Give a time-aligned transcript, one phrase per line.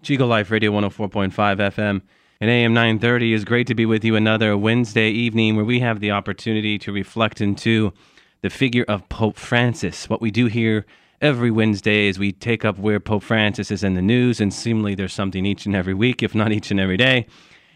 [0.00, 2.02] Chico Life Radio 104.5 FM
[2.40, 5.98] and AM 930 is great to be with you another Wednesday evening where we have
[5.98, 7.92] the opportunity to reflect into
[8.40, 10.08] the figure of Pope Francis.
[10.08, 10.86] What we do here
[11.20, 14.94] every Wednesday is we take up where Pope Francis is in the news, and seemingly
[14.94, 17.26] there's something each and every week, if not each and every day.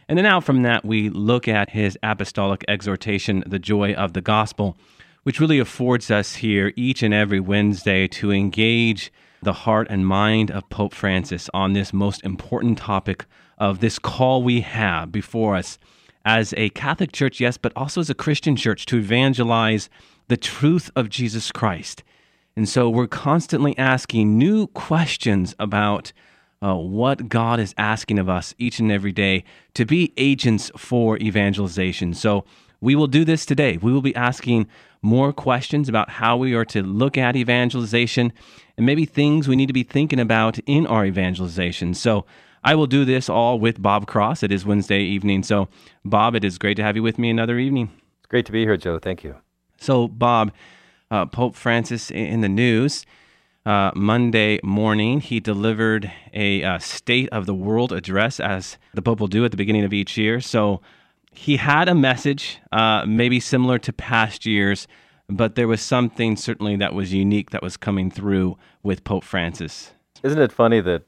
[0.09, 4.21] And then out from that, we look at his apostolic exhortation, The Joy of the
[4.21, 4.77] Gospel,
[5.25, 9.13] which really affords us here each and every Wednesday to engage
[9.43, 13.27] the heart and mind of Pope Francis on this most important topic
[13.59, 15.79] of this call we have before us
[16.25, 19.91] as a Catholic church, yes, but also as a Christian church to evangelize
[20.29, 22.05] the truth of Jesus Christ.
[22.57, 26.13] And so we're constantly asking new questions about
[26.63, 29.43] uh, what God is asking of us each and every day
[29.75, 32.15] to be agents for evangelization.
[32.15, 32.45] So
[32.81, 33.79] we will do this today.
[33.79, 34.69] We will be asking
[35.01, 38.33] more questions about how we are to look at evangelization
[38.77, 41.95] and maybe things we need to be thinking about in our evangelization.
[41.95, 42.25] So
[42.65, 44.43] I will do this all with Bob Cross.
[44.45, 45.43] It is Wednesday evening.
[45.43, 45.69] So,
[46.05, 47.91] Bob, it is great to have you with me another evening.
[48.19, 49.01] It's great to be here, Joe.
[49.01, 49.37] Thank you.
[49.79, 50.53] So, Bob,
[51.11, 53.05] uh, Pope Francis in the news.
[53.67, 59.21] Uh, Monday morning, he delivered a uh, State of the World address, as the Pope
[59.21, 60.41] will do at the beginning of each year.
[60.41, 60.81] So,
[61.33, 64.87] he had a message, uh, maybe similar to past years,
[65.29, 69.93] but there was something certainly that was unique that was coming through with Pope Francis.
[70.23, 71.03] Isn't it funny that,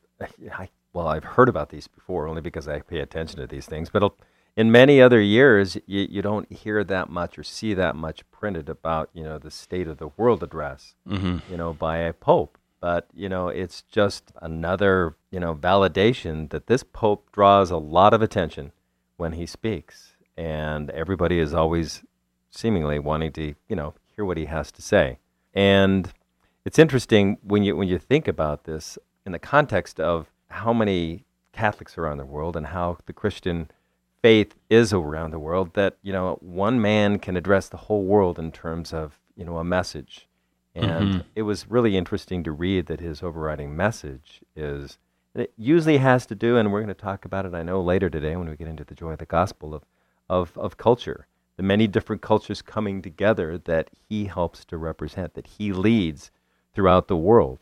[0.52, 3.90] I, well, I've heard about these before only because I pay attention to these things,
[3.90, 4.14] but
[4.56, 8.68] in many other years, you, you don't hear that much or see that much printed
[8.68, 11.38] about, you know, the State of the World address, mm-hmm.
[11.50, 12.58] you know, by a pope.
[12.80, 18.12] But, you know, it's just another, you know, validation that this pope draws a lot
[18.12, 18.72] of attention
[19.16, 22.02] when he speaks and everybody is always
[22.50, 25.18] seemingly wanting to, you know, hear what he has to say.
[25.52, 26.12] And
[26.64, 31.24] it's interesting when you when you think about this in the context of how many
[31.52, 33.70] Catholics are around the world and how the Christian
[34.22, 38.38] faith is around the world that you know one man can address the whole world
[38.38, 40.26] in terms of you know a message
[40.74, 41.20] and mm-hmm.
[41.36, 44.96] it was really interesting to read that his overriding message is
[45.34, 48.08] it usually has to do and we're going to talk about it i know later
[48.08, 49.84] today when we get into the joy of the gospel of
[50.28, 51.26] of, of culture,
[51.56, 56.30] the many different cultures coming together that he helps to represent, that he leads
[56.74, 57.60] throughout the world.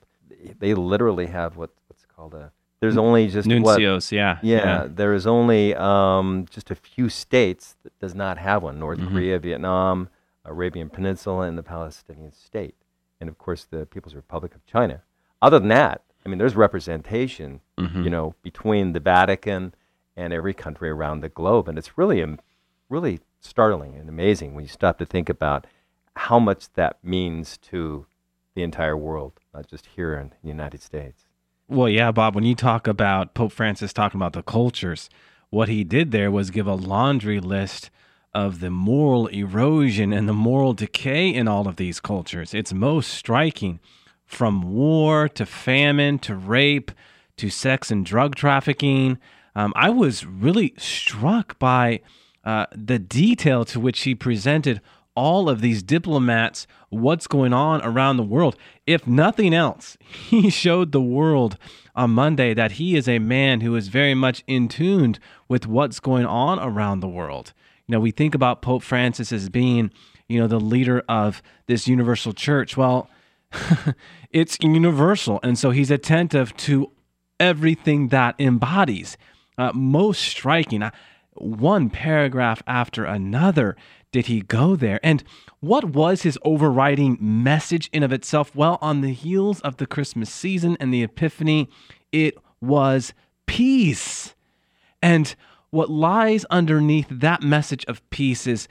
[0.59, 2.53] They literally have what, what's called a
[2.83, 4.87] there's only just nuncios, what, yeah, yeah, yeah.
[4.91, 9.15] There is only um, just a few states that does not have one: North mm-hmm.
[9.15, 10.09] Korea, Vietnam,
[10.45, 12.75] Arabian Peninsula, and the Palestinian state,
[13.21, 15.03] and of course the People's Republic of China.
[15.41, 18.03] Other than that, I mean, there's representation, mm-hmm.
[18.03, 19.77] you know, between the Vatican
[20.17, 22.21] and every country around the globe, and it's really
[22.89, 25.67] really startling and amazing when you stop to think about
[26.17, 28.07] how much that means to
[28.55, 31.25] the entire world, not just here in the United States.
[31.69, 35.09] Well, yeah, Bob, when you talk about Pope Francis talking about the cultures,
[35.51, 37.91] what he did there was give a laundry list
[38.35, 42.55] of the moral erosion and the moral decay in all of these cultures.
[42.55, 43.81] It's most striking
[44.25, 46.91] from war to famine to rape
[47.37, 49.19] to sex and drug trafficking.
[49.55, 52.01] Um, I was really struck by
[52.45, 54.81] uh, the detail to which he presented
[55.15, 58.57] all of these diplomats what's going on around the world.
[58.87, 61.59] If nothing else, he showed the world
[61.95, 65.17] on Monday that he is a man who is very much in tune
[65.49, 67.53] with what's going on around the world.
[67.87, 69.91] You know, we think about Pope Francis as being,
[70.29, 72.77] you know, the leader of this universal church.
[72.77, 73.11] Well,
[74.31, 75.41] it's universal.
[75.43, 76.91] And so he's attentive to
[77.39, 79.17] everything that embodies.
[79.59, 80.83] Uh, most striking
[81.35, 83.77] one paragraph after another
[84.13, 85.01] did he go there.
[85.03, 85.25] And
[85.61, 88.55] what was his overriding message in of itself?
[88.55, 91.69] Well, on the heels of the Christmas season and the Epiphany,
[92.13, 93.15] it was
[93.47, 94.35] peace.
[95.03, 95.35] And
[95.71, 98.69] what lies underneath that message of peace is,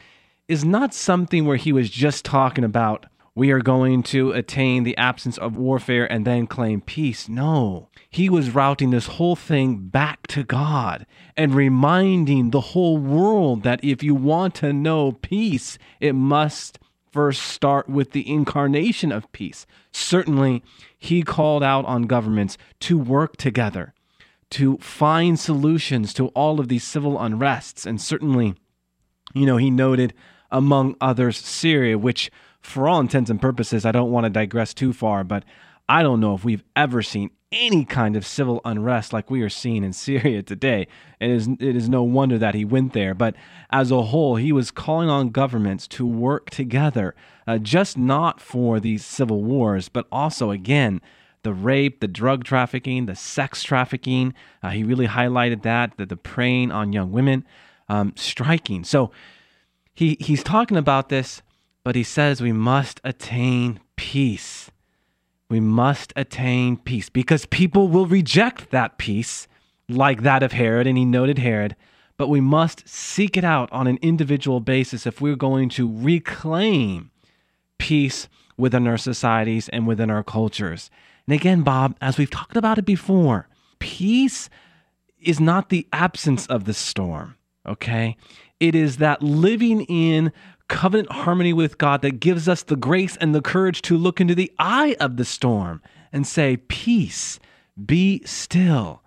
[0.48, 3.08] is not something where he was just talking about
[3.42, 7.28] we are going to attain the absence of warfare and then claim peace.
[7.28, 13.64] No, he was routing this whole thing back to God and reminding the whole world
[13.64, 16.78] that if you want to know peace, it must
[17.12, 19.66] first start with the incarnation of peace.
[19.92, 20.62] Certainly,
[20.96, 23.96] he called out on governments to work together,
[24.52, 27.88] to find solutions to all of these civil unrests.
[27.88, 28.54] And certainly,
[29.34, 30.14] you know, he noted,
[30.52, 32.30] among others, Syria, which,
[32.62, 35.44] for all intents and purposes, I don't want to digress too far, but
[35.90, 39.50] I don't know if we've ever seen any kind of civil unrest like we are
[39.50, 40.88] seeing in Syria today.
[41.20, 43.14] It is, it is no wonder that he went there.
[43.14, 43.36] But
[43.72, 47.14] as a whole, he was calling on governments to work together,
[47.46, 51.02] uh, just not for these civil wars, but also, again,
[51.44, 54.34] the rape, the drug trafficking, the sex trafficking.
[54.64, 57.46] Uh, he really highlighted that, that the preying on young women,
[57.90, 58.86] um, striking.
[58.86, 59.12] So
[59.94, 61.42] he, he's talking about this,
[61.84, 64.72] but he says we must attain peace.
[65.50, 69.48] We must attain peace because people will reject that peace,
[69.90, 71.76] like that of Herod, and he noted Herod,
[72.18, 77.12] but we must seek it out on an individual basis if we're going to reclaim
[77.78, 80.92] peace within our societies and within our cultures.
[81.28, 83.48] And again, Bob, as we've talked about it before,
[83.80, 84.50] peace
[85.20, 87.36] is not the absence of the storm,
[87.68, 88.18] okay?
[88.60, 90.32] It is that living in
[90.72, 94.34] covenant harmony with God that gives us the grace and the courage to look into
[94.34, 95.82] the eye of the storm
[96.14, 97.40] and say, Peace,
[97.86, 99.04] be still.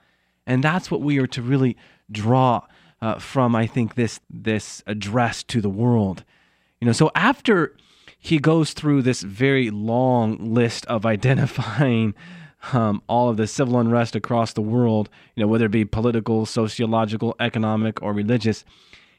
[0.47, 1.77] And that's what we are to really
[2.13, 2.67] draw
[3.01, 6.23] uh, from, I think, this, this address to the world.
[6.81, 7.75] You know, so after
[8.19, 12.15] he goes through this very long list of identifying
[12.75, 16.45] um, all of the civil unrest across the world, you know, whether it be political,
[16.45, 18.67] sociological, economic, or religious.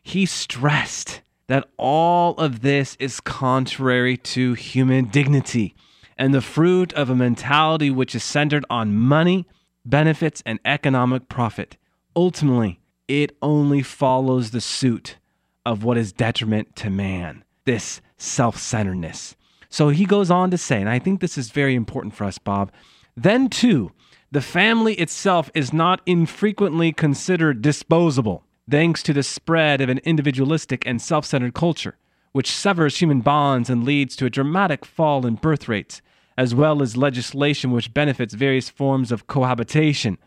[0.04, 5.76] He stressed that all of this is contrary to human dignity
[6.18, 9.46] and the fruit of a mentality which is centered on money,
[9.86, 11.78] benefits, and economic profit.
[12.16, 15.18] Ultimately, it only follows the suit
[15.66, 17.44] of what is detriment to man.
[17.66, 19.36] This self centeredness.
[19.70, 22.38] So he goes on to say, and I think this is very important for us,
[22.38, 22.72] Bob.
[23.18, 23.92] Then, too,
[24.32, 30.86] the family itself is not infrequently considered disposable, thanks to the spread of an individualistic
[30.86, 31.98] and self centered culture,
[32.32, 36.02] which severs human bonds and leads to a dramatic fall in birth rates,
[36.38, 40.18] as well as legislation which benefits various forms of cohabitation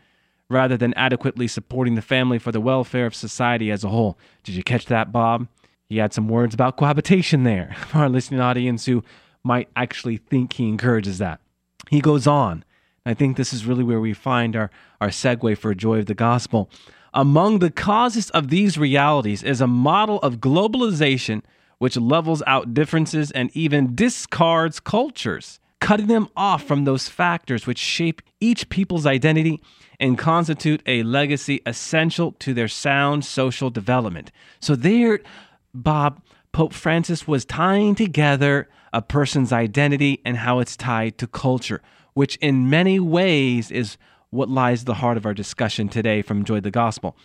[0.49, 4.17] rather than adequately supporting the family for the welfare of society as a whole.
[4.43, 5.47] Did you catch that, Bob?
[5.87, 9.03] He had some words about cohabitation there for our listening audience who
[9.43, 11.39] might actually think he encourages that.
[11.89, 12.63] He goes on.
[13.05, 14.69] I think this is really where we find our,
[14.99, 16.69] our segue for joy of the gospel.
[17.13, 21.41] Among the causes of these realities is a model of globalization
[21.79, 27.79] which levels out differences and even discards cultures, cutting them off from those factors which
[27.79, 29.61] shape each people's identity
[29.99, 34.31] and constitute a legacy essential to their sound social development.
[34.59, 35.19] So there
[35.73, 36.21] Bob,
[36.51, 41.81] Pope Francis was tying together a person's identity and how it's tied to culture,
[42.13, 43.97] which in many ways is
[44.29, 47.15] what lies the heart of our discussion today from Joy the Gospel.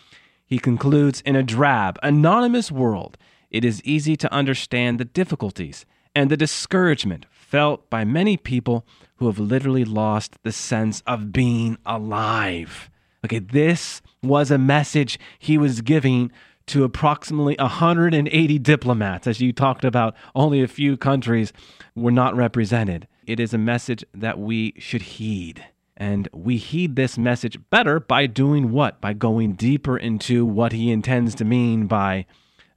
[0.46, 3.18] He concludes In a drab, anonymous world,
[3.50, 8.86] it is easy to understand the difficulties and the discouragement felt by many people
[9.16, 12.90] who have literally lost the sense of being alive.
[13.24, 16.30] Okay, this was a message he was giving
[16.66, 19.26] to approximately 180 diplomats.
[19.26, 21.52] As you talked about, only a few countries
[21.94, 23.06] were not represented.
[23.26, 25.64] It is a message that we should heed.
[25.96, 29.00] And we heed this message better by doing what?
[29.00, 32.26] By going deeper into what he intends to mean by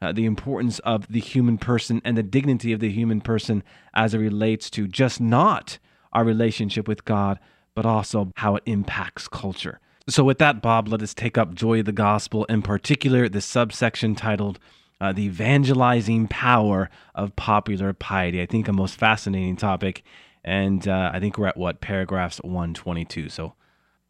[0.01, 4.13] uh, the importance of the human person and the dignity of the human person as
[4.13, 5.79] it relates to just not
[6.13, 7.39] our relationship with God,
[7.74, 9.79] but also how it impacts culture.
[10.09, 13.41] So, with that, Bob, let us take up Joy of the Gospel, in particular, the
[13.41, 14.57] subsection titled
[15.01, 18.41] uh, The Evangelizing Power of Popular Piety.
[18.41, 20.03] I think a most fascinating topic.
[20.48, 21.82] And uh, I think we're at what?
[21.82, 23.27] Paragraphs 122.
[23.27, 23.56] So,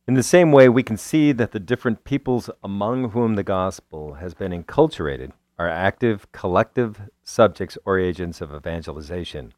[0.07, 4.13] in the same way, we can see that the different peoples among whom the gospel
[4.13, 9.55] has been enculturated are active, collective subjects or agents of evangelization.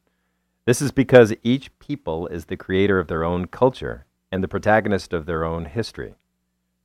[0.63, 5.11] This is because each people is the creator of their own culture and the protagonist
[5.11, 6.15] of their own history.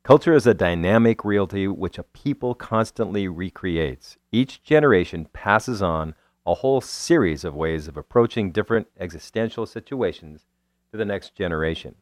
[0.03, 4.17] Culture is a dynamic reality which a people constantly recreates.
[4.33, 10.47] Each generation passes on a whole series of ways of approaching different existential situations
[10.91, 11.95] to the next generation,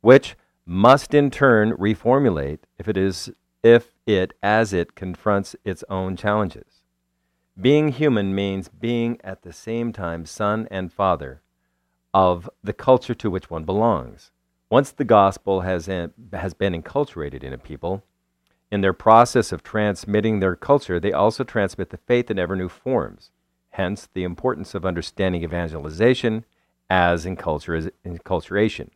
[0.00, 3.30] which must in turn reformulate if it is
[3.62, 6.82] if it as it confronts its own challenges.
[7.60, 11.42] Being human means being at the same time son and father
[12.14, 14.30] of the culture to which one belongs.
[14.70, 18.04] Once the gospel has, has been enculturated in a people,
[18.70, 22.68] in their process of transmitting their culture, they also transmit the faith in ever new
[22.68, 23.30] forms.
[23.76, 26.46] Hence, the importance of understanding evangelization
[26.88, 28.88] as enculturation.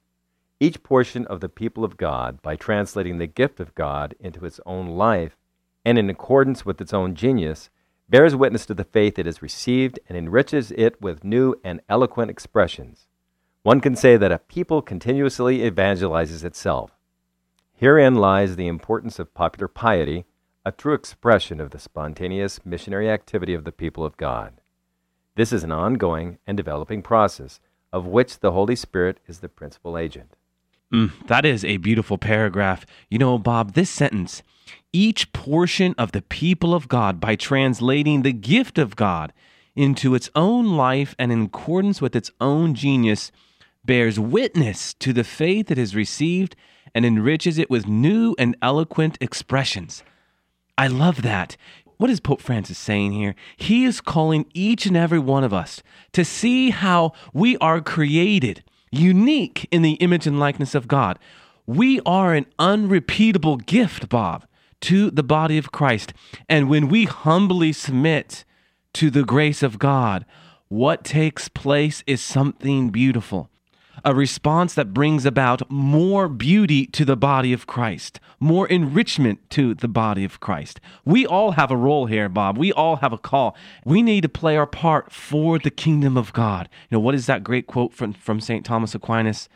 [0.59, 4.59] Each portion of the people of God, by translating the gift of God into its
[4.65, 5.37] own life
[5.85, 7.69] and in accordance with its own genius,
[8.09, 12.31] bears witness to the faith it has received and enriches it with new and eloquent
[12.31, 13.07] expressions.
[13.63, 16.97] One can say that a people continuously evangelizes itself.
[17.75, 20.25] Herein lies the importance of popular piety,
[20.65, 24.55] a true expression of the spontaneous missionary activity of the people of God.
[25.37, 27.61] This is an ongoing and developing process
[27.93, 30.37] of which the Holy Spirit is the principal agent.
[30.93, 32.85] Mm, that is a beautiful paragraph.
[33.09, 34.43] You know, Bob, this sentence,
[34.93, 39.33] each portion of the people of God, by translating the gift of God
[39.77, 43.31] into its own life and in accordance with its own genius,
[43.85, 46.57] bears witness to the faith it has received
[46.95, 50.03] and enriches it with new and eloquent expressions.
[50.77, 51.57] I love that.
[52.01, 53.35] What is Pope Francis saying here?
[53.59, 58.65] He is calling each and every one of us to see how we are created
[58.91, 61.19] unique in the image and likeness of God.
[61.67, 64.47] We are an unrepeatable gift, Bob,
[64.81, 66.15] to the body of Christ.
[66.49, 68.47] And when we humbly submit
[68.95, 70.25] to the grace of God,
[70.69, 73.51] what takes place is something beautiful
[74.05, 79.75] a response that brings about more beauty to the body of Christ, more enrichment to
[79.75, 80.81] the body of Christ.
[81.05, 82.59] We all have a role here, Bob.
[82.59, 83.57] We all have a call.
[83.85, 86.69] We need to play our part for the kingdom of God.
[86.91, 88.65] You know, what is that great quote from, from St.
[88.65, 89.49] Thomas Aquinas?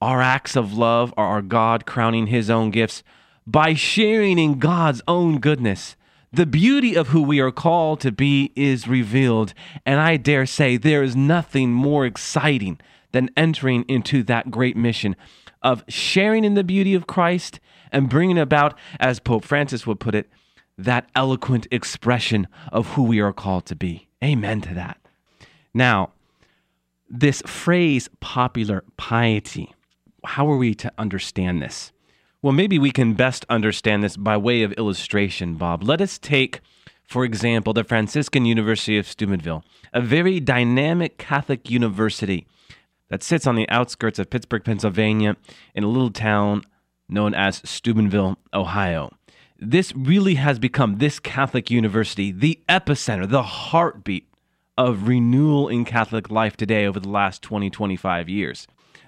[0.00, 3.02] Our acts of love are our God crowning his own gifts
[3.46, 5.96] by sharing in God's own goodness.
[6.34, 9.52] The beauty of who we are called to be is revealed,
[9.84, 12.80] and I dare say there is nothing more exciting
[13.12, 15.14] than entering into that great mission
[15.60, 17.60] of sharing in the beauty of Christ
[17.92, 20.30] and bringing about, as Pope Francis would put it,
[20.78, 24.08] that eloquent expression of who we are called to be.
[24.24, 24.98] Amen to that.
[25.74, 26.12] Now,
[27.10, 29.74] this phrase, popular piety,
[30.24, 31.92] how are we to understand this?
[32.42, 35.84] Well, maybe we can best understand this by way of illustration, Bob.
[35.84, 36.58] Let us take,
[37.04, 42.48] for example, the Franciscan University of Steubenville, a very dynamic Catholic university
[43.10, 45.36] that sits on the outskirts of Pittsburgh, Pennsylvania,
[45.72, 46.64] in a little town
[47.08, 49.12] known as Steubenville, Ohio.
[49.56, 54.26] This really has become this Catholic university, the epicenter, the heartbeat
[54.76, 58.66] of renewal in Catholic life today over the last 20, 25 years.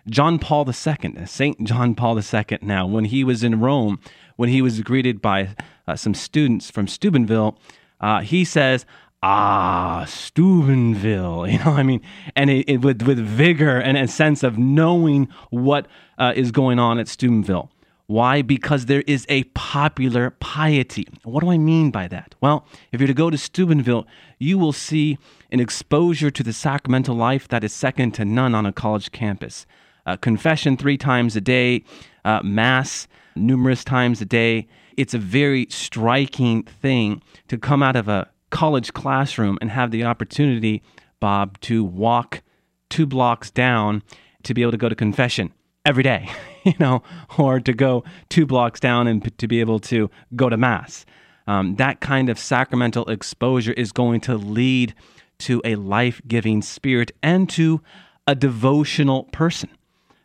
[0.09, 1.65] John Paul II, St.
[1.65, 3.99] John Paul II, now, when he was in Rome,
[4.37, 5.55] when he was greeted by
[5.87, 7.59] uh, some students from Steubenville,
[8.01, 8.85] uh, he says,
[9.23, 12.03] ah, Steubenville, you know, I mean,
[12.37, 15.87] and it, it, with, with vigor and a sense of knowing what
[16.19, 17.71] uh, is going on at Steubenville.
[18.07, 18.43] Why?
[18.43, 21.09] Because there is a popular piety.
[21.23, 22.35] What do I mean by that?
[22.43, 24.07] Well, if you're to go to Steubenville,
[24.39, 25.17] you will see
[25.51, 29.65] an exposure to the sacramental life that is second to none on a college campus.
[30.07, 31.83] Uh, confession three times a day,
[32.25, 34.67] uh, Mass numerous times a day.
[34.97, 40.05] It's a very striking thing to come out of a college classroom and have the
[40.05, 40.83] opportunity,
[41.21, 42.43] Bob, to walk
[42.91, 44.03] two blocks down
[44.45, 45.53] to be able to go to confession
[45.85, 46.31] every day,
[46.65, 47.03] you know,
[47.39, 51.05] or to go two blocks down and to be able to go to Mass.
[51.47, 54.95] Um, that kind of sacramental exposure is going to lead
[55.41, 57.83] to a life giving spirit and to
[58.27, 59.69] a devotional person.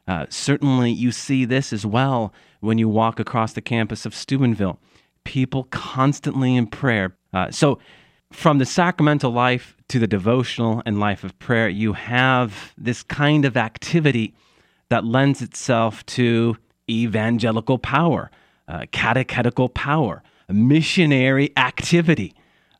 [0.09, 4.79] Uh, certainly, you see this as well when you walk across the campus of Steubenville.
[5.23, 7.15] People constantly in prayer.
[7.31, 7.77] Uh, so,
[8.33, 13.45] from the sacramental life to the devotional and life of prayer, you have this kind
[13.45, 14.33] of activity
[14.89, 16.57] that lends itself to
[16.89, 18.31] evangelical power,
[18.67, 22.33] uh, catechetical power, missionary activity.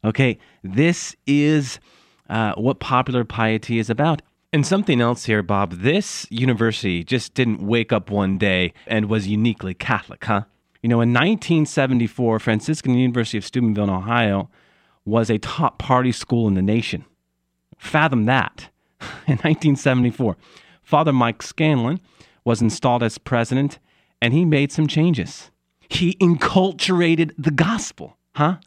[0.04, 1.80] Okay, this is
[2.28, 4.24] uh, what popular piety is about.
[4.52, 5.74] And something else here, Bob.
[5.74, 10.44] This university just didn't wake up one day and was uniquely Catholic, huh?
[10.82, 14.50] You know, in 1974, Franciscan University of Steubenville, Ohio,
[15.06, 17.06] was a top party school in the nation.
[17.78, 18.70] Fathom that.
[19.28, 20.36] In 1974,
[20.82, 22.02] Father Mike Scanlan
[22.44, 23.80] was installed as president
[24.22, 25.52] and he made some changes.
[25.88, 28.58] He enculturated the gospel, huh?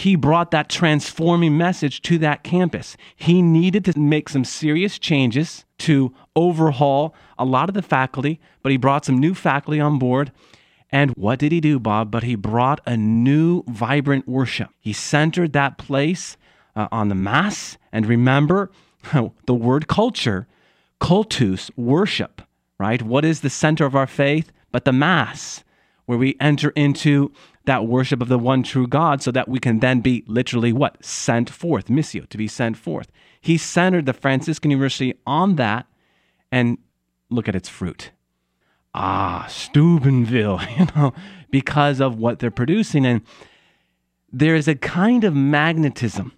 [0.00, 2.96] He brought that transforming message to that campus.
[3.16, 8.72] He needed to make some serious changes to overhaul a lot of the faculty, but
[8.72, 10.32] he brought some new faculty on board
[10.92, 12.10] and what did he do, Bob?
[12.10, 14.70] But he brought a new, vibrant worship.
[14.80, 16.36] He centered that place
[16.74, 17.78] uh, on the Mass.
[17.92, 18.70] And remember
[19.46, 20.46] the word culture,
[21.00, 22.42] cultus, worship,
[22.78, 23.02] right?
[23.02, 24.52] What is the center of our faith?
[24.72, 25.64] But the Mass,
[26.06, 27.32] where we enter into
[27.66, 31.04] that worship of the one true God so that we can then be literally what?
[31.04, 33.10] Sent forth, missio, to be sent forth.
[33.40, 35.86] He centered the Franciscan University on that,
[36.50, 36.78] and
[37.30, 38.10] look at its fruit
[38.94, 41.12] ah, Steubenville, you know,
[41.50, 43.06] because of what they're producing.
[43.06, 43.22] And
[44.32, 46.32] there is a kind of magnetism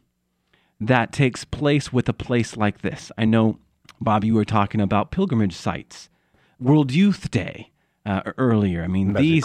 [0.80, 3.12] that takes place with a place like this.
[3.16, 3.58] I know,
[4.00, 6.08] Bob, you were talking about pilgrimage sites,
[6.58, 7.70] World Youth Day.
[8.04, 9.44] Uh, earlier, I mean, these,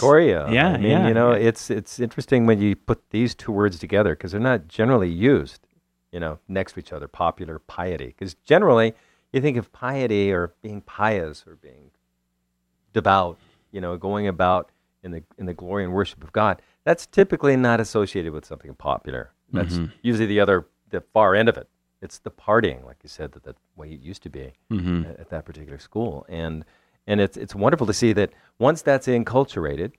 [0.50, 1.48] yeah, I mean, yeah, you know, yeah.
[1.48, 5.66] it's it's interesting when you put these two words together because they're not generally used,
[6.10, 7.06] you know, next to each other.
[7.06, 8.94] Popular piety, because generally
[9.32, 11.92] you think of piety or being pious or being
[12.92, 13.38] devout,
[13.70, 14.70] you know, going about
[15.02, 16.60] in the in the glory and worship of God.
[16.84, 19.30] That's typically not associated with something popular.
[19.52, 19.92] That's Mhm.
[20.02, 21.68] usually the other the far end of it.
[22.00, 25.20] It's the partying, like you said, that the way it used to be hmm at,
[25.20, 26.24] at that particular school.
[26.28, 26.64] And
[27.08, 29.92] and it's it's wonderful to see that once that's enculturated,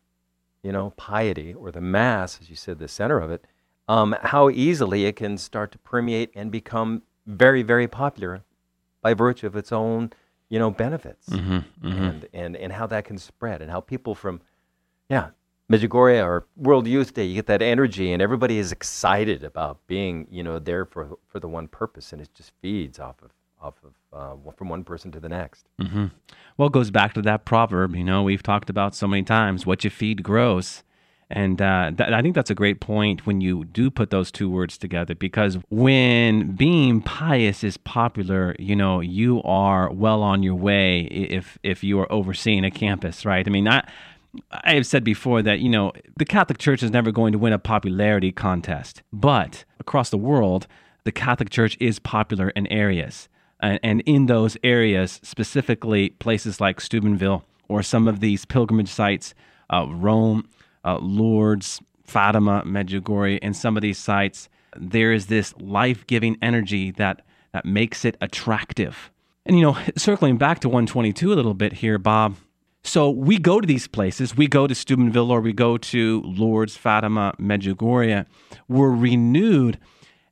[0.64, 3.44] you know, piety or the mass, as you said, the center of it,
[3.90, 8.44] um, how easily it can start to permeate and become very, very popular
[9.02, 10.12] by virtue of its own,
[10.50, 14.14] you know, benefits hmm hmm and, and and how that can spread and how people
[14.14, 14.40] from
[15.10, 15.30] yeah
[15.72, 20.28] Medjugorje or World Youth Day you get that energy and everybody is excited about being
[20.30, 23.76] you know there for for the one purpose and it just feeds off of off
[23.84, 26.08] of uh, from one person to the next hmm
[26.58, 29.66] Well, it goes back to that proverb, you know, we've talked about so many times
[29.66, 30.84] what you feed grows.
[31.32, 34.50] And uh, th- I think that's a great point when you do put those two
[34.50, 40.56] words together because when being pious is popular, you know, you are well on your
[40.56, 43.48] way if if you are overseeing a campus, right?
[43.48, 43.88] I mean, I
[44.52, 47.54] I have said before that, you know, the Catholic Church is never going to win
[47.54, 50.66] a popularity contest, but across the world,
[51.04, 53.30] the Catholic Church is popular in areas.
[53.60, 59.34] And, and in those areas, specifically places like Steubenville or some of these pilgrimage sites,
[59.70, 60.48] uh, Rome,
[60.86, 66.92] uh, Lourdes, Fatima, Medjugorje, and some of these sites, there is this life giving energy
[66.92, 67.22] that,
[67.54, 69.12] that makes it attractive.
[69.46, 72.36] And, you know, circling back to 122 a little bit here, Bob,
[72.84, 74.36] so we go to these places.
[74.36, 78.26] We go to Steubenville or we go to Lourdes, Fatima, Medjugorje.
[78.68, 79.78] We're renewed.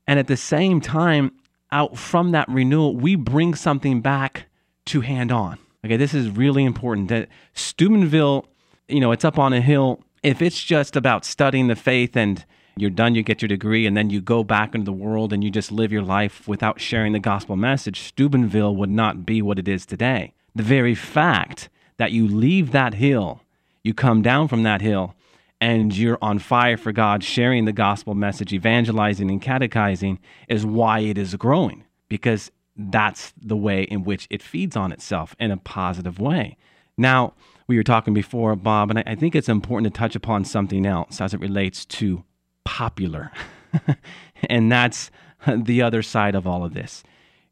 [0.08, 1.34] And at the same time,
[1.72, 4.46] out from that renewal, we bring something back
[4.86, 5.58] to hand on.
[5.86, 7.10] Okay, this is really important.
[7.10, 8.46] That Steubenville,
[8.88, 10.02] you know, it's up on a hill.
[10.24, 12.44] If it's just about studying the faith and
[12.76, 15.44] you're done, you get your degree, and then you go back into the world and
[15.44, 19.60] you just live your life without sharing the gospel message, Steubenville would not be what
[19.60, 20.34] it is today.
[20.56, 23.42] The very fact that you leave that hill,
[23.84, 25.16] you come down from that hill,
[25.60, 31.00] and you're on fire for God, sharing the gospel message, evangelizing and catechizing, is why
[31.00, 35.58] it is growing, because that's the way in which it feeds on itself in a
[35.58, 36.58] positive way.
[36.98, 37.34] Now,
[37.68, 41.20] we were talking before, Bob, and I, think it's important to touch upon something else
[41.20, 42.24] as it relates to
[42.64, 43.32] popular.
[44.50, 45.12] and that's
[45.46, 47.04] the other side of all of this.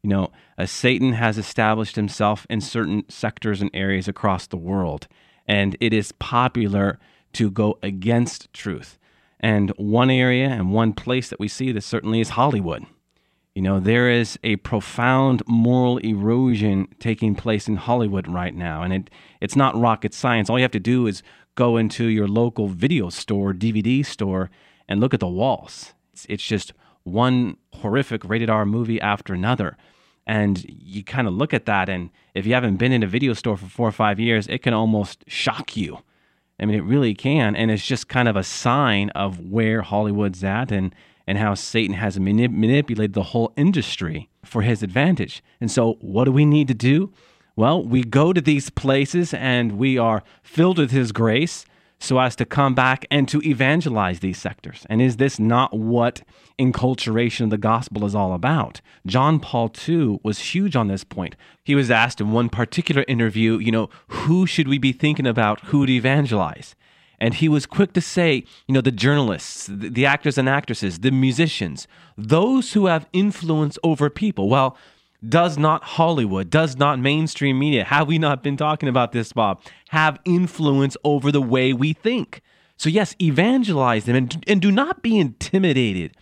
[0.02, 5.06] You know, uh, Satan has established himself in certain sectors and areas across the world,
[5.46, 6.98] and it is popular
[7.36, 8.98] to go against truth.
[9.40, 12.86] And one area and one place that we see this certainly is Hollywood.
[13.54, 18.92] You know, there is a profound moral erosion taking place in Hollywood right now, and
[18.92, 20.50] it, it's not rocket science.
[20.50, 21.22] All you have to do is
[21.54, 24.50] go into your local video store, DVD store,
[24.88, 25.94] and look at the walls.
[26.12, 26.72] It's, it's just
[27.04, 29.76] one horrific rated R movie after another.
[30.26, 33.32] And you kind of look at that, and if you haven't been in a video
[33.32, 36.00] store for four or five years, it can almost shock you.
[36.58, 37.54] I mean, it really can.
[37.54, 40.94] And it's just kind of a sign of where Hollywood's at and,
[41.26, 45.42] and how Satan has manip- manipulated the whole industry for his advantage.
[45.60, 47.12] And so, what do we need to do?
[47.56, 51.64] Well, we go to these places and we are filled with his grace
[51.98, 54.86] so as to come back and to evangelize these sectors.
[54.88, 56.22] And is this not what
[56.58, 58.80] enculturation of the gospel is all about?
[59.06, 61.36] John Paul II was huge on this point.
[61.64, 65.60] He was asked in one particular interview, you know, who should we be thinking about
[65.66, 66.74] who to evangelize?
[67.18, 70.98] And he was quick to say, you know, the journalists, the the actors and actresses,
[70.98, 74.50] the musicians, those who have influence over people.
[74.50, 74.76] Well,
[75.28, 79.60] does not Hollywood, does not mainstream media, have we not been talking about this, Bob,
[79.88, 82.40] have influence over the way we think?
[82.76, 86.14] So, yes, evangelize them and, and do not be intimidated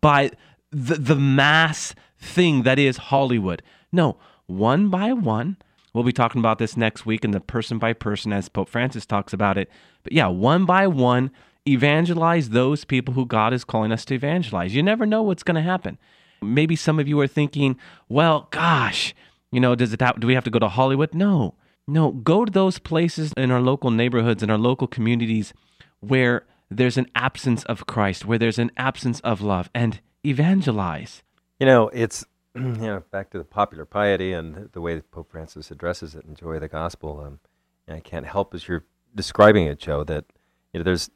[0.00, 0.30] by
[0.70, 3.62] the, the mass thing that is Hollywood.
[3.90, 4.16] No,
[4.46, 5.56] one by one,
[5.92, 9.06] we'll be talking about this next week in the person by person as Pope Francis
[9.06, 9.68] talks about it.
[10.04, 11.30] But yeah, one by one,
[11.66, 14.74] evangelize those people who God is calling us to evangelize.
[14.74, 15.98] You never know what's going to happen.
[16.42, 19.14] Maybe some of you are thinking, well, gosh,
[19.50, 21.14] you know, does it have, do we have to go to Hollywood?
[21.14, 21.54] No.
[21.88, 25.54] No, go to those places in our local neighborhoods in our local communities
[26.00, 31.22] where there's an absence of Christ, where there's an absence of love and evangelize.
[31.60, 32.24] You know, it's
[32.56, 36.34] you know back to the popular piety and the way Pope Francis addresses it in
[36.34, 37.20] Joy of the Gospel.
[37.20, 37.38] Um,
[37.86, 40.24] And I can't help as you're describing it, Joe, that
[40.72, 41.08] you know there's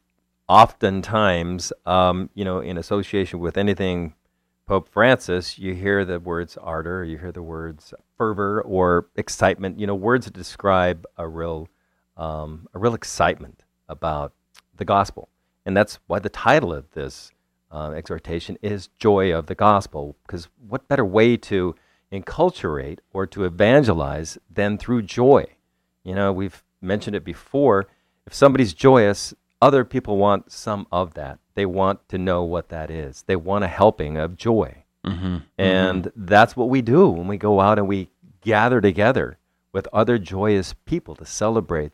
[0.47, 4.13] oftentimes um, you know in association with anything
[4.71, 9.77] Pope Francis, you hear the words ardor, you hear the words fervor or excitement.
[9.77, 11.67] You know, words that describe a real
[12.15, 14.31] um, a real excitement about
[14.77, 15.27] the gospel,
[15.65, 17.33] and that's why the title of this
[17.69, 21.75] uh, exhortation is "Joy of the Gospel." Because what better way to
[22.09, 25.47] enculturate or to evangelize than through joy?
[26.05, 27.89] You know, we've mentioned it before.
[28.25, 31.39] If somebody's joyous, other people want some of that.
[31.53, 33.23] They want to know what that is.
[33.27, 34.83] They want a helping of joy.
[35.05, 35.37] Mm-hmm.
[35.57, 36.25] And mm-hmm.
[36.25, 38.09] that's what we do when we go out and we
[38.41, 39.37] gather together
[39.71, 41.91] with other joyous people to celebrate,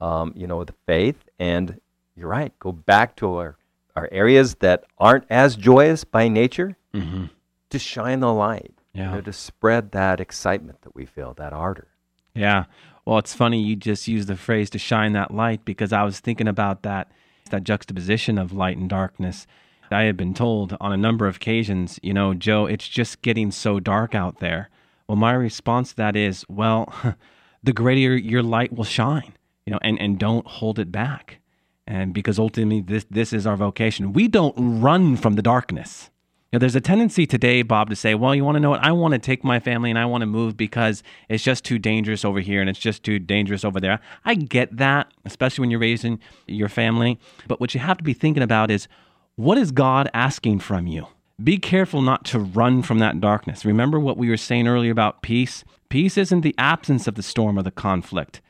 [0.00, 1.28] um, you know, the faith.
[1.38, 1.80] And
[2.16, 3.56] you're right, go back to our,
[3.96, 7.26] our areas that aren't as joyous by nature mm-hmm.
[7.70, 9.10] to shine the light, yeah.
[9.10, 11.88] you know, to spread that excitement that we feel, that ardor.
[12.34, 12.64] Yeah.
[13.04, 16.20] Well, it's funny you just used the phrase to shine that light because I was
[16.20, 17.10] thinking about that
[17.50, 19.46] that juxtaposition of light and darkness.
[19.90, 23.50] I had been told on a number of occasions, you know, Joe, it's just getting
[23.50, 24.70] so dark out there.
[25.08, 26.92] Well, my response to that is, well,
[27.62, 29.34] the greater your light will shine,
[29.66, 31.40] you know, and, and don't hold it back.
[31.86, 34.14] And because ultimately this this is our vocation.
[34.14, 36.10] We don't run from the darkness
[36.54, 38.82] know, there's a tendency today, Bob, to say, well, you want to know what?
[38.82, 41.78] I want to take my family and I want to move because it's just too
[41.78, 44.00] dangerous over here and it's just too dangerous over there.
[44.24, 47.18] I get that, especially when you're raising your family.
[47.46, 48.88] But what you have to be thinking about is
[49.36, 51.08] what is God asking from you?
[51.42, 53.64] Be careful not to run from that darkness.
[53.64, 55.64] Remember what we were saying earlier about peace?
[55.88, 58.40] Peace isn't the absence of the storm or the conflict.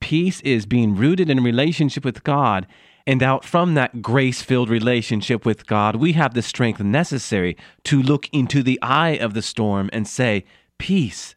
[0.00, 2.66] Peace is being rooted in a relationship with God
[3.06, 8.02] and out from that grace filled relationship with God, we have the strength necessary to
[8.02, 10.44] look into the eye of the storm and say,
[10.78, 11.34] Peace,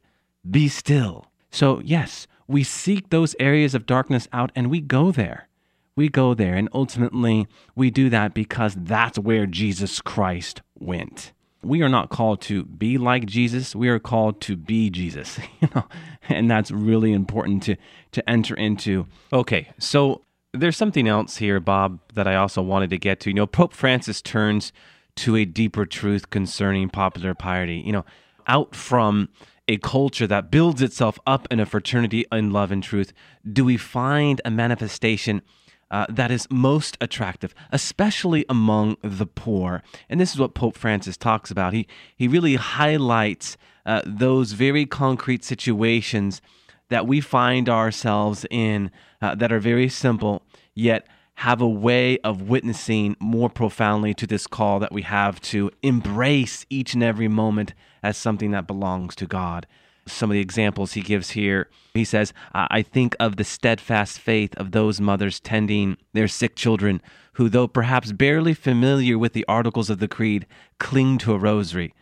[0.49, 1.27] be still.
[1.51, 5.47] So, yes, we seek those areas of darkness out and we go there.
[5.95, 11.33] We go there, and ultimately, we do that because that's where Jesus Christ went.
[11.61, 13.75] We are not called to be like Jesus.
[13.75, 15.83] We are called to be Jesus, you know,
[16.29, 17.75] and that's really important to
[18.13, 19.07] to enter into.
[19.33, 20.21] Okay, so
[20.53, 23.29] there's something else here, Bob, that I also wanted to get to.
[23.29, 24.73] You know, Pope Francis turns
[25.17, 27.83] to a deeper truth concerning popular piety.
[27.85, 28.05] You know,
[28.47, 29.29] out from
[29.67, 33.13] a culture that builds itself up in a fraternity in love and truth,
[33.51, 35.43] do we find a manifestation
[35.91, 39.83] uh, that is most attractive, especially among the poor?
[40.09, 41.73] And this is what Pope Francis talks about.
[41.73, 46.41] He he really highlights uh, those very concrete situations
[46.89, 50.41] that we find ourselves in uh, that are very simple,
[50.73, 55.71] yet have a way of witnessing more profoundly to this call that we have to
[55.81, 57.73] embrace each and every moment
[58.03, 59.65] as something that belongs to God.
[60.05, 64.53] Some of the examples he gives here, he says, I think of the steadfast faith
[64.55, 67.01] of those mothers tending their sick children
[67.33, 70.45] who, though perhaps barely familiar with the articles of the Creed,
[70.77, 71.93] cling to a rosary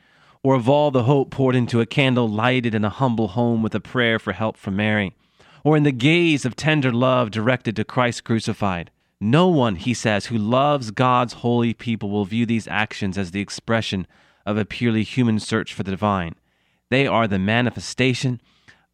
[0.44, 3.76] or of all the hope poured into a candle lighted in a humble home with
[3.76, 5.16] a prayer for help from Mary,
[5.64, 8.92] or in the gaze of tender love directed to Christ crucified.
[9.20, 13.42] No one, he says, who loves God's holy people will view these actions as the
[13.42, 14.06] expression
[14.46, 16.36] of a purely human search for the divine.
[16.90, 18.40] They are the manifestation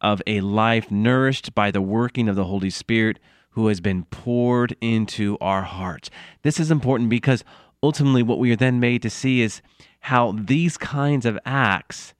[0.00, 3.18] of a life nourished by the working of the Holy Spirit
[3.50, 6.10] who has been poured into our hearts.
[6.42, 7.44] This is important because
[7.84, 9.60] ultimately what we are then made to see is
[10.00, 12.14] how these kinds of acts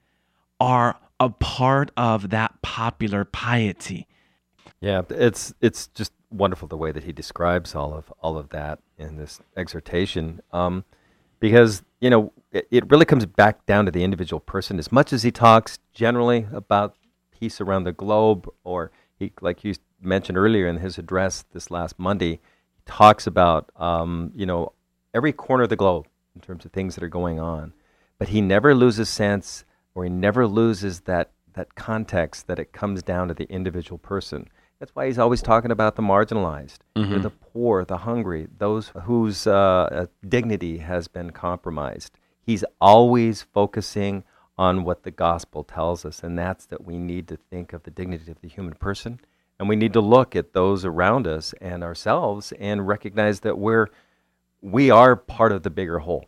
[0.59, 4.07] are a part of that popular piety.
[4.79, 8.79] Yeah, it's it's just wonderful the way that he describes all of all of that
[8.97, 10.83] in this exhortation, um,
[11.39, 14.77] because you know it, it really comes back down to the individual person.
[14.77, 16.95] As much as he talks generally about
[17.39, 21.97] peace around the globe, or he like you mentioned earlier in his address this last
[21.97, 22.33] Monday,
[22.75, 24.73] he talks about um, you know
[25.15, 27.73] every corner of the globe in terms of things that are going on.
[28.19, 29.63] But he never loses sense
[29.95, 34.49] or he never loses that, that context that it comes down to the individual person.
[34.79, 37.21] That's why he's always talking about the marginalized, mm-hmm.
[37.21, 42.19] the poor, the hungry, those whose uh, uh, dignity has been compromised.
[42.41, 44.25] He's always focusing
[44.57, 47.91] on what the gospel tells us, and that's that we need to think of the
[47.91, 49.21] dignity of the human person,
[49.59, 53.87] and we need to look at those around us and ourselves and recognize that we're
[54.65, 56.25] we are part of the bigger whole.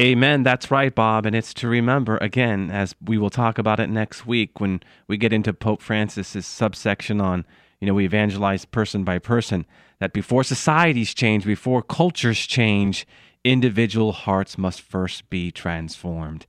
[0.00, 0.44] Amen.
[0.44, 1.26] That's right, Bob.
[1.26, 5.16] And it's to remember, again, as we will talk about it next week when we
[5.16, 7.44] get into Pope Francis's subsection on,
[7.80, 9.66] you know, we evangelize person by person,
[9.98, 13.04] that before societies change, before cultures change,
[13.42, 16.46] individual hearts must first be transformed.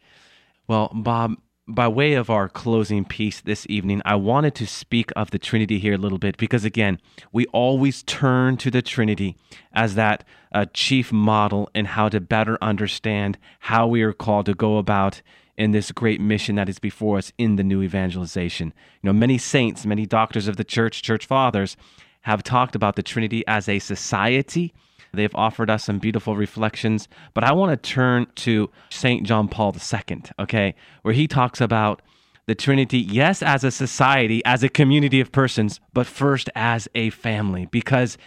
[0.67, 1.37] Well, Bob,
[1.67, 5.79] by way of our closing piece this evening, I wanted to speak of the Trinity
[5.79, 6.99] here a little bit because, again,
[7.31, 9.37] we always turn to the Trinity
[9.71, 14.53] as that uh, chief model in how to better understand how we are called to
[14.53, 15.21] go about
[15.57, 18.73] in this great mission that is before us in the new evangelization.
[19.01, 21.77] You know, many saints, many doctors of the church, church fathers,
[22.21, 24.73] have talked about the Trinity as a society
[25.13, 29.25] They've offered us some beautiful reflections, but I want to turn to St.
[29.25, 30.73] John Paul II, okay,
[31.03, 32.01] where he talks about
[32.47, 37.11] the Trinity, yes, as a society, as a community of persons, but first as a
[37.11, 37.67] family.
[37.67, 38.17] Because,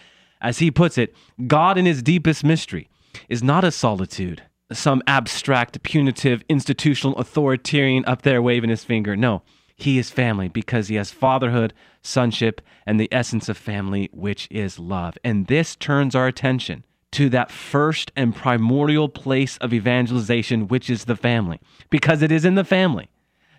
[0.41, 1.15] as he puts it,
[1.47, 2.89] God in his deepest mystery
[3.29, 9.17] is not a solitude, some abstract, punitive, institutional authoritarian up there waving his finger.
[9.17, 9.43] No,
[9.77, 14.79] he is family because he has fatherhood, sonship, and the essence of family, which is
[14.79, 15.19] love.
[15.23, 21.05] And this turns our attention to that first and primordial place of evangelization, which is
[21.05, 21.61] the family,
[21.91, 23.09] because it is in the family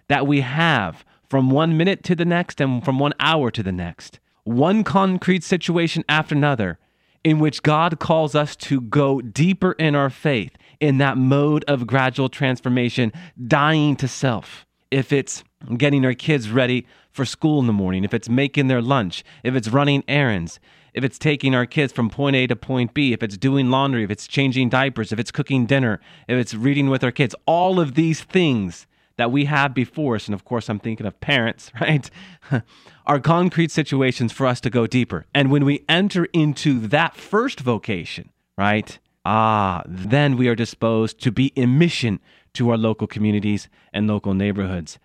[0.09, 3.71] that we have from one minute to the next and from one hour to the
[3.71, 6.79] next, one concrete situation after another,
[7.23, 11.87] in which God calls us to go deeper in our faith in that mode of
[11.87, 13.11] gradual transformation,
[13.47, 14.66] dying to self.
[14.91, 15.43] If it's
[15.77, 19.55] getting our kids ready for school in the morning, if it's making their lunch, if
[19.55, 20.59] it's running errands,
[20.93, 24.03] if it's taking our kids from point A to point B, if it's doing laundry,
[24.03, 27.79] if it's changing diapers, if it's cooking dinner, if it's reading with our kids, all
[27.79, 31.71] of these things that we have before us, and of course I'm thinking of parents,
[31.81, 32.09] right,
[33.05, 35.25] are concrete situations for us to go deeper.
[35.33, 41.31] And when we enter into that first vocation, right, ah, then we are disposed to
[41.31, 42.19] be in mission
[42.57, 44.99] to our local communities and local neighborhoods.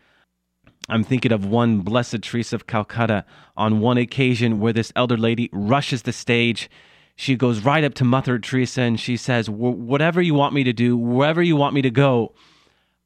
[0.88, 3.24] I'm thinking of one Blessed Teresa of Calcutta
[3.56, 6.70] on one occasion where this elder lady rushes the stage.
[7.14, 10.72] She goes right up to Mother Teresa and she says, Whatever you want me to
[10.72, 12.34] do, wherever you want me to go,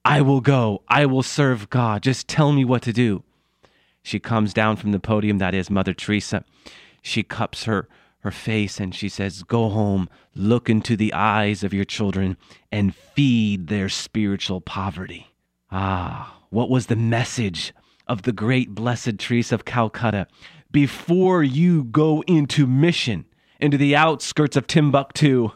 [0.05, 0.83] I will go.
[0.89, 2.03] I will serve God.
[2.05, 3.25] Just tell me what to do.
[4.03, 6.45] She comes down from the podium, that is Mother Teresa.
[7.03, 7.89] She cups her,
[8.27, 12.37] her face and she says, Go home, look into the eyes of your children,
[12.73, 15.29] and feed their spiritual poverty.
[15.71, 17.73] Ah, what was the message
[18.09, 20.27] of the great blessed Teresa of Calcutta?
[20.73, 23.27] Before you go into mission,
[23.61, 25.51] into the outskirts of Timbuktu,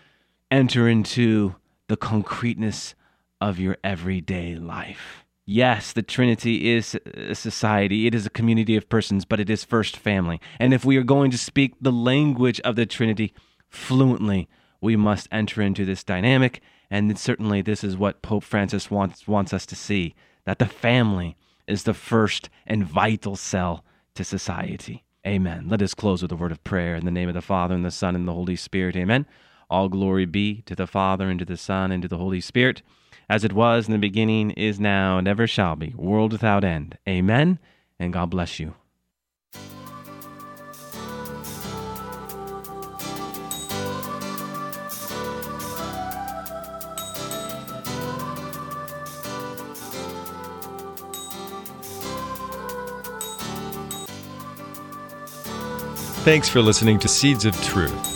[0.50, 1.54] enter into
[1.86, 2.96] the concreteness
[3.40, 5.25] of your everyday life.
[5.48, 9.62] Yes, the Trinity is a society, it is a community of persons, but it is
[9.62, 10.40] first family.
[10.58, 13.32] And if we are going to speak the language of the Trinity
[13.68, 14.48] fluently,
[14.80, 16.60] we must enter into this dynamic.
[16.90, 21.36] And certainly, this is what Pope Francis wants, wants us to see that the family
[21.68, 23.84] is the first and vital cell
[24.16, 25.04] to society.
[25.24, 25.66] Amen.
[25.68, 27.84] Let us close with a word of prayer in the name of the Father, and
[27.84, 28.96] the Son, and the Holy Spirit.
[28.96, 29.26] Amen.
[29.68, 32.82] All glory be to the Father, and to the Son, and to the Holy Spirit,
[33.28, 36.98] as it was in the beginning, is now, and ever shall be, world without end.
[37.08, 37.58] Amen.
[37.98, 38.74] And God bless you.
[56.26, 58.15] Thanks for listening to Seeds of Truth,